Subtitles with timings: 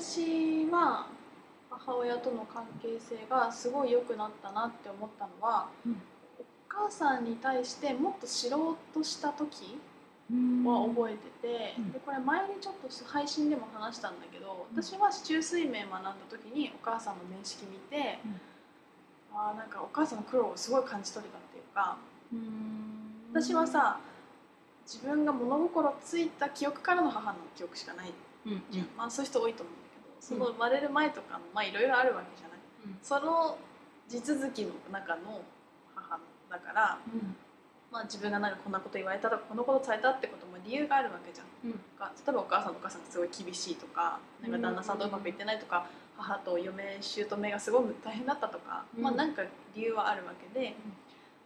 [0.00, 1.08] 私は
[1.68, 5.92] 母親との関係性がすごい良くなったなって思ったのは、うん。
[5.92, 9.76] お母さんに対してもっと知ろうとした時
[10.64, 11.92] は覚えてて、うん。
[11.92, 14.82] でこれ前にちょっと配信でも話したんだけど、うん。
[14.82, 18.20] 私は中水面学んだ時にお母さんの面識見て、
[19.34, 21.96] あーなんかお母さんの苦労をすごい感じ取れたっていうか
[23.32, 24.00] 私はさ
[24.84, 28.12] 自分が物心ついた記憶からの母の記憶しかない
[28.46, 28.52] うん。
[28.52, 28.60] うん。
[28.96, 29.79] まあ、そういう人多いと思う
[30.20, 32.58] その生まれる前とかもまあいろいろあるわけじゃない。
[33.02, 33.58] その
[34.08, 35.42] 地続きの中の
[35.94, 36.18] 母
[36.50, 36.98] だから、
[37.92, 41.70] まあ、自分がなんかこんなこと言われたとかこんなことされたってことも理由があるわけじゃん。
[41.70, 41.78] うん。
[41.98, 49.02] か例えばお母さんとお母さんがすごい厳しいとかなんか旦那さんとうまくいってないとか、母と嫁姑がすごい大変だったとか、うん。
[49.02, 49.42] まあなんか
[49.74, 50.74] 理由はあるわけで、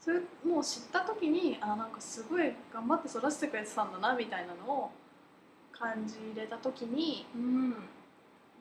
[0.01, 4.91] それもう知った時にあなんかすごい頑張って育ててくれてたんだなみたいなのを
[5.73, 7.75] 感じれた時にうん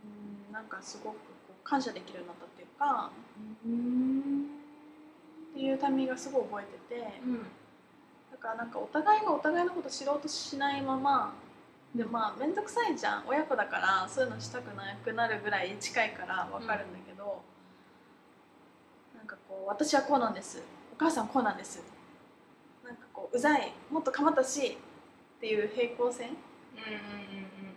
[0.04, 3.12] うんなんかすごくこう感謝できるようになったっていうか
[3.66, 4.46] うん
[5.52, 7.22] っていうタイミングがすごい覚えてて。
[7.26, 7.46] うん
[8.34, 11.34] だからなんかお互いがお互いのこと知ろうとしないまま
[11.96, 17.42] でまあ面倒くさいじゃん親子だからそういうのしたくなくなるぐらい近いから分かるんだけど、
[19.16, 21.84] なんかこう私はこうなんですお母さんこうなんです
[22.84, 24.78] なんかこううざいもっと構ったし
[25.38, 26.30] っていう平行線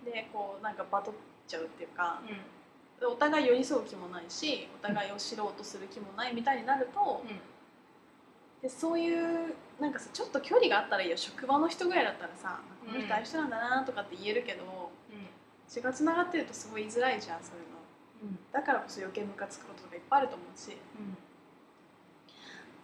[0.05, 1.15] でこうなんかバトっ
[1.47, 2.21] ちゃうっていうか
[3.01, 7.23] でお互い寄り添う気もないしお互いを知ろうとする気もないみたいになると、
[8.63, 11.17] でそういうなんかさちょっと距離があったらいいよ。
[11.17, 14.91] 職場の人ぐらいだったらさこの人ああいう人なんだなとかって言えるけど、
[15.69, 18.37] 血がつながってるとすごい言いづらいじゃんそういうの。
[18.53, 20.77] だからこそ余計ムカつくこととかいっぱいあると思うし。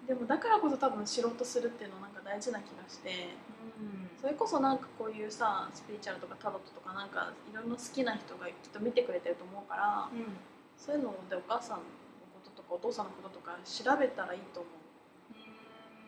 [0.06, 3.28] でもだからこそ多分知ろうとするっていうのはなんか大事な気がして
[4.20, 10.08] それこそなんかこういうさスピリチュアルとかタロットとかなんかいろんな好きな人がきっと見てくれてると思うから、
[10.76, 11.82] そういうのでお母さんの
[12.32, 14.72] こととかお父さんのこととか調べたらいいと思う。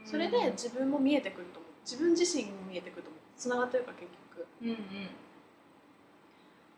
[0.07, 1.73] それで自分も見えてくると思う。
[1.85, 3.21] 自分自身も見えてくると思う。
[3.37, 4.47] つながってるから結局。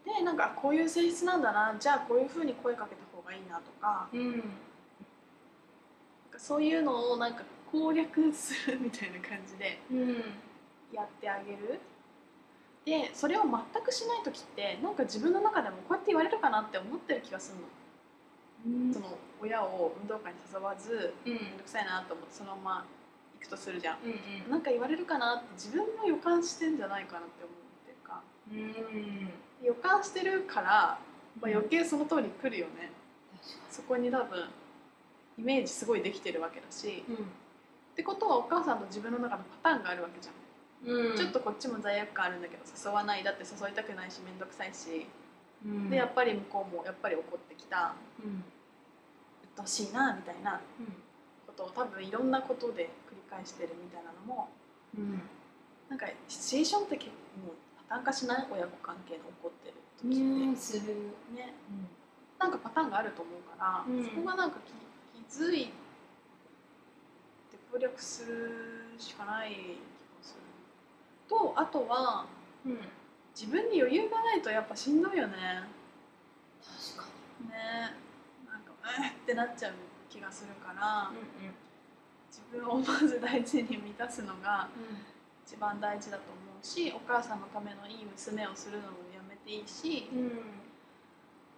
[0.05, 1.75] でなんかこういう性質なんだな。
[1.79, 4.09] じゃあこういうふうに声かけた方がいいなとか。
[4.13, 4.43] なん
[6.31, 9.79] かそういうのをなんか攻略するみたいな感じで
[10.93, 11.81] やってあげる。
[12.85, 18.93] でそれを全くしない時ってなんか自分の中でもこうやって言われるかなって思ってる気がするの。
[18.93, 19.07] その
[19.41, 22.87] 親を運動会に誘わずめんどくさいなと思ってそのまま
[23.35, 24.51] 行くとするじゃん。
[24.51, 28.23] なんか言われるかなって自分も予感してんじゃないかなって思うっていうか。
[29.63, 30.99] 予感してるから、
[31.41, 32.93] まあ、余計その通り来るよね、
[33.71, 34.49] そこに多分
[35.39, 37.05] イメージすごいできてるわけだし、
[37.93, 40.35] ってことはお母さんと自分の中のパターンがあるわけじゃん、
[40.85, 45.07] ちょっとこっちも罪悪感あるんだけど誘わないだって誘いたくないし面倒くさいし、
[45.91, 47.95] でやっぱり向こうもやっぱり怒ってきた。
[49.43, 50.61] 鬱陶しいなみたいな
[51.47, 54.51] ことを多分いろんなことで繰り返してるみたいなのも
[55.89, 57.11] なんかシチュエーションって結
[57.41, 57.57] 構もう
[57.89, 58.47] パターン化しない？
[58.53, 60.95] 親子関係の起こってる時って、する。
[61.35, 61.55] ね。
[62.39, 64.05] なんかパターンがあると思うから、うん。
[64.05, 64.73] そこがなんか気
[65.25, 65.67] 気づい
[67.51, 69.65] て攻略するしかない気が
[70.21, 70.41] する
[71.29, 72.27] とあとは
[73.35, 75.35] 自分に余裕がないとやっぱしんどいよね。
[76.97, 77.09] 確か
[77.49, 77.95] ね。
[78.51, 79.73] なんかえーってなっちゃう
[80.09, 81.51] 気がするから、に
[82.31, 84.69] 自分をまず大事に満たすのが
[85.47, 90.09] 一番大事だと思うしお母さんのためのいい娘をするのもやめていいし、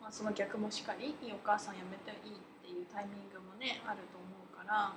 [0.01, 4.93] まあ、その逆もしかりいいお母さんやめていいっていうタイミングもねあると思うから、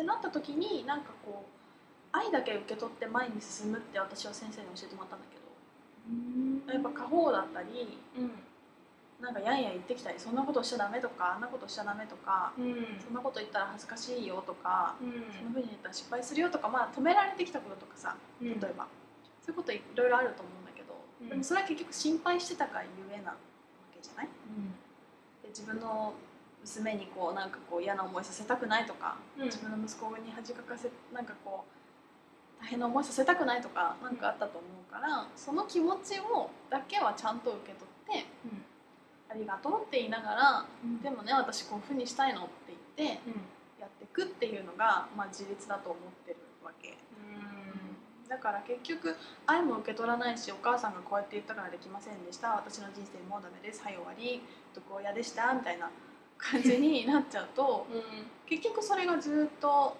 [0.00, 8.00] ってなった時になんかこう愛だけ受け取って前に進むって私は先生に教えてもらったんだけどやっぱ過保護だったり
[9.20, 18.88] なんかやんやん言ってきたりそんなことしちゃダメとかあんなことしちゃダメとかそんなこと言ったら恥ずかしいよとかそんな風に言ったら失敗するよとかまあ止められてきたこととかさ例えば、
[19.44, 21.28] そういうこといろいろあると思うんだけど、うん。
[21.28, 23.36] でもそれは結局心配してたからゆえなわ
[23.92, 24.28] けじゃない？
[25.44, 26.14] で自分の
[26.62, 38.28] 娘にこうなんかこう嫌な思いさせたくないとか、自分の息子に恥かかせなんかこう大変な思いさせたくないとかなんかあったと思うからその気持ちをだけはちゃんと受け取って
[39.30, 40.66] ありがとうって言いながら
[41.02, 42.50] でもね私こういうふうにしたいのって
[42.98, 43.20] 言って
[43.80, 46.98] やっていくっていうのが、まあ、自立だと思ってるわけ。
[48.28, 49.16] だから結局
[49.46, 52.50] 愛も受け取らないしお母さんがこうやって言ったからできませんでした。
[52.50, 53.82] 私の人生もうダメです。
[53.82, 54.42] はい終わり。
[54.74, 55.52] 毒親でした？
[55.54, 55.90] みたいな
[56.40, 57.86] 感じになっちゃうと
[58.46, 59.96] 結局それがずっと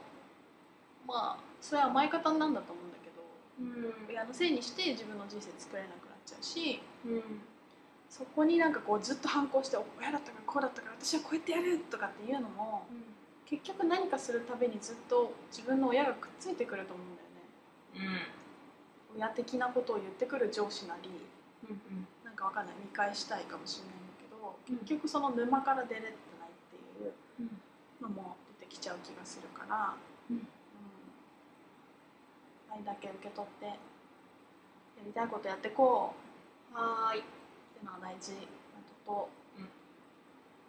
[1.06, 7.22] まあそれは甘え方なんだと思うんだけど親のせいにして自分の人生作れなくなっちちゃうし、うん、
[8.08, 13.02] そこになんかこうずっと反抗して親だったからこうだったから私はこうやってやるとかっていうのも、うん、
[13.44, 18.26] 結局何かするたびにずっと自分の親がくっついてくると思うんだよね。
[19.10, 21.10] うん、親的なことを言ってくる上司なり、
[21.68, 21.80] うん。
[21.90, 24.56] うん、なんかわかんない見返したいかもしれないんだけど
[24.86, 26.14] 結局その沼から出れ
[28.00, 29.94] のも出てきちゃう気がするから。
[30.30, 30.48] うん。
[32.72, 33.74] 愛だけ受け取ってや
[35.04, 36.14] りたいことやってこ
[36.72, 36.76] う。
[36.76, 37.18] はい。
[37.18, 39.00] っていうのは大事なこと。
[39.10, 39.68] と、うん、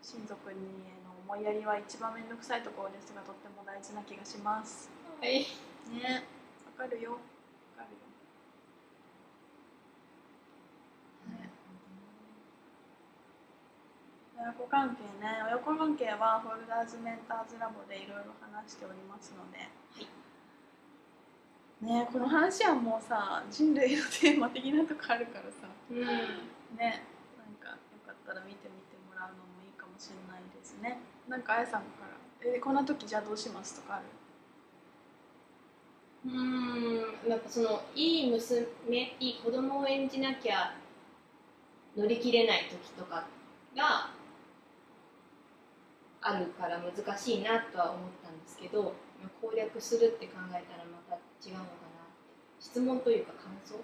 [0.02, 0.58] 親族に
[0.90, 4.90] への思いやりは一番面倒くさいところですがとっても大事な気がします。
[5.20, 5.46] はい。
[5.94, 6.26] ね。
[6.78, 7.12] わかるよ。
[7.78, 8.11] わかるよ
[14.42, 19.66] 親子関係ね親子関係はフォルダーズメンターズラボでいろいろ話しておりますので、は
[20.02, 20.10] い。
[21.86, 27.06] ねこの話はもうさ人類のテーマ的なとこあるからさ、うん、ね
[27.38, 30.98] なんかよかったら見てみてもらうのもいいかもしれないですね。
[31.30, 34.06] なんかあやさんから「えこんな時じゃあどうします?」とかある？
[36.26, 38.66] うんなんかそのいい娘
[39.20, 40.74] いい子供を演じなきゃ
[41.96, 43.26] 乗り切れない時とか
[43.76, 44.10] が
[46.22, 48.94] あるから難しいなとは思ったんですけど
[49.42, 52.32] 攻略するって考えたらまた違うのかなって。
[52.60, 53.76] 質問というか感想、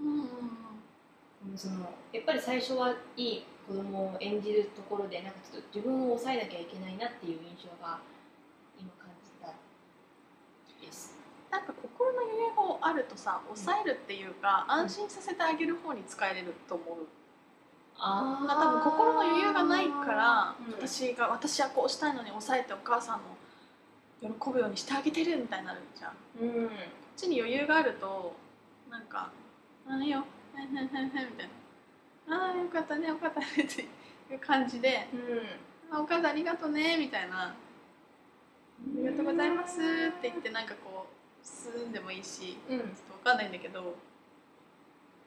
[0.00, 7.98] うんうん、そのやっぱり最初はいい子供を演じるところでなんかちょっと自分を抑えなきゃいけないなっていう印象が
[8.78, 9.54] 今感じた。
[10.84, 11.14] です
[11.50, 17.06] なんか心の余裕があるとさ抑えるっていうか、うん、安心させてあげる方に使えれると思う、
[17.98, 23.20] ああ多分心の余裕がないから、うん、私が私はこうしたいのに抑えてお母さん
[24.22, 26.78] の喜ぶようにしてあげてるみたいになるじゃん、うん、こっ
[27.16, 28.36] ちに余裕があると
[28.90, 29.30] なんか
[29.88, 30.24] 「あいいよ。
[30.56, 31.48] へんへんへんへん」みたい
[32.28, 33.82] な「ああよかったねよかったね」って
[34.32, 35.08] いう感じで
[35.90, 37.54] 「うん、あお母さんありがとうね」みたいな「あ
[38.96, 39.82] りがとうございます」っ
[40.20, 43.94] て言ってなんかこう進んでもいいし、うん、ちょっと分かんないんだけど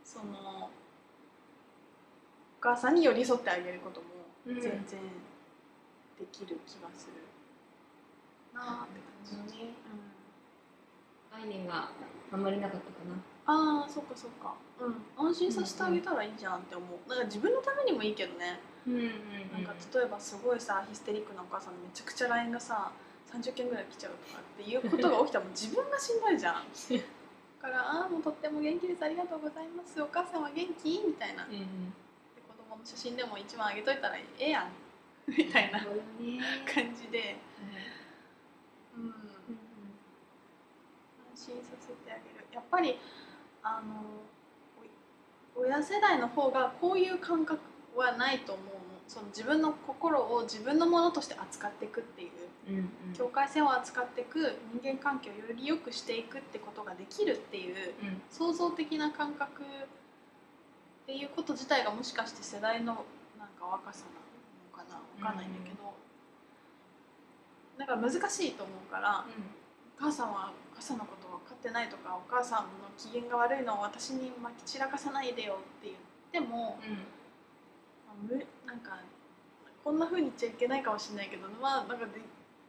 [0.03, 0.69] その
[2.59, 4.07] お母さんに寄り添ってあげることも
[4.45, 4.99] 全然
[6.19, 7.23] できる気がする。
[8.53, 9.71] なって感じ、ね。
[11.31, 11.87] うん、概念が
[12.33, 13.15] あんまりなかったかな。
[13.47, 14.55] ああそっかそっか。
[14.77, 15.27] うん。
[15.27, 17.09] 安心させてあげたらいいじゃんって思う。
[17.09, 18.59] なんか自分のためにもいいけどね。
[18.85, 22.91] うんうん、うん、なんか例えばすごいさヒステリックなお母さんめちゃくちゃ LINE がさ
[23.31, 26.67] 30件ぐらい来ちゃうとかっていうことが起きたら自分がしんどいじゃん。
[27.61, 29.03] だから「ああもうとっても元気です。
[29.03, 30.01] ありがとうございます。
[30.01, 31.93] お母さんは元気?」みたいな、うんうん、
[32.69, 34.69] で子供の写真でも一枚あげといたらええやん。
[35.27, 35.79] みたいな。
[35.79, 37.37] 感じで、
[38.95, 39.13] うん、
[41.31, 42.45] 安心させてあげる。
[42.51, 42.99] やっぱり
[43.63, 44.03] あの
[45.55, 47.59] 親世代の方がこういう感覚
[47.95, 48.79] はないと思うの。
[49.07, 52.31] その自分の心を自分のものとして扱っていくっていう、
[52.67, 52.79] うんう
[53.09, 54.55] ん、境界線を扱っていく。
[54.71, 59.63] 人間関係をより良くしていくってことができるっていう、うん、創造的な感覚
[61.09, 62.93] っていうこと自体がもしかして世代の
[63.39, 65.89] なんか若さなのかな分かんないんだけど、
[67.79, 69.49] だから難しいと思うから、うん、
[69.97, 78.37] お母さんはお母さんのこと分かってないとかお母さんの機嫌が悪いのを私にまき散らかさないでよって言っても、うん、
[78.67, 78.99] なんか
[79.83, 82.21] こんなふうに言っちゃいけないかもしれないけどまあなんかで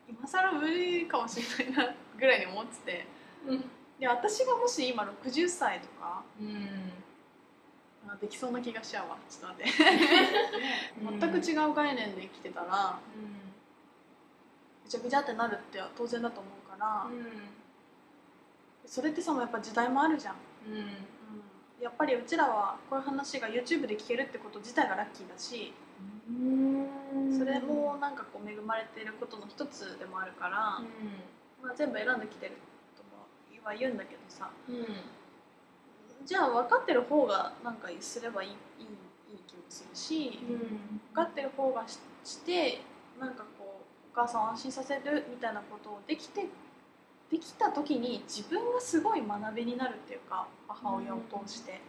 [0.09, 3.07] 今更無理かもしれないなぐらいに思ってて、
[3.47, 3.65] うん、
[4.01, 6.25] で私がもし今60歳とか、
[8.09, 9.17] うん、できそうな気がしちゃうわ。
[9.29, 11.41] ちょっと待って。
[11.43, 12.99] 全く違う概念で生きてたら。
[13.17, 13.51] うん。
[14.85, 17.23] ぐちゃぐちゃってなるって当然だと思うから、うん、
[18.85, 20.35] それってさもやっぱ時代もあるじゃん、
[20.67, 20.85] うん、うん、
[21.81, 25.73] やっぱりうちらはこういう話が YouTube で聞けるってこと自体がラッキーだし、
[26.29, 30.83] うん、それもなんかこう恵まれていることの一つでもあるから、
[31.63, 32.53] まあ、全部選んできてる
[32.97, 33.03] と
[33.65, 34.51] は言うんだけどさ、
[36.25, 38.55] じゃあ分かってる方がなんかすればいいいい
[39.33, 40.41] いい気もするし、
[41.13, 42.81] 分かってる方がして
[43.19, 43.83] なんかお
[44.15, 46.47] 母さんを安心させるみたいなことをできて
[47.31, 51.81] できた時に自分がすごい学びになるっていうか母親を通して、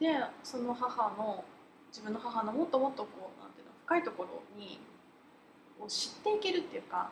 [0.00, 0.08] うん。
[0.08, 1.44] うん、でその母の
[1.90, 4.80] 自分の母のもっともっとこうなんていうの深いところに
[5.78, 7.10] を知っていけるっていうか、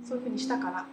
[0.00, 0.86] うん、そういうふうにしたから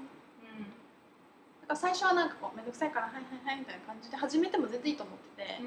[1.75, 5.61] 最初はなんかこう面倒くさいからはいはいはいみたいな感じで始めても全然いいと思ってて、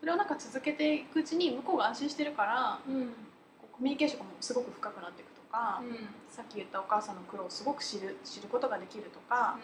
[0.00, 5.96] それをなんか続けていくうちに向こうが安心してるから、コミュニケーションがもすごく深くなっていくか、うん、
[6.28, 9.58] さっき言ったお母さんの苦労をすごく知る知ることができるとか、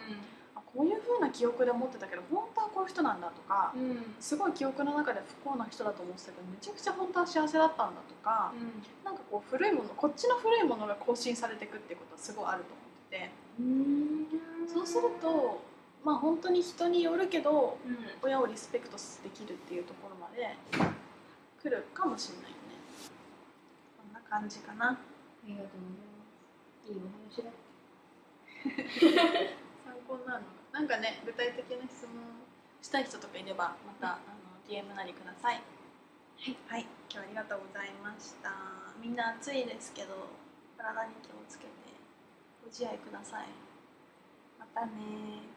[0.57, 14.27] うん、こういうふうな記憶で思ってたけど本当はこういう人なんだとか、うん、すごい記憶の中で不幸な人だと思ってたけどめちゃくちゃ本当は幸せだったんだとか、うん、なんかこう古いものこっちの古いものが更新されていくってことはすごいあると思ってて、うん、
[14.73, 15.61] そうすると
[16.04, 20.56] まあ本当に人によるけど、うん、親をリスペクトできるっていうところまで
[21.62, 22.62] 来るかもしれないよね。
[23.97, 24.90] こんな感じかな。
[24.90, 24.97] あ
[25.47, 26.90] りがとうございます。
[26.90, 27.50] いいお話だ。
[29.85, 32.42] 参考になるのなんかね具体的な質問
[32.80, 35.54] したい人とかいればまた、あの DM なりください。
[35.54, 35.61] は
[36.50, 38.50] い、はい、今日はありがとうございました。
[39.00, 40.28] みんな暑いですけど
[40.76, 41.71] 体に気をつけて
[42.61, 43.47] ご自愛ください。
[44.59, 45.51] またね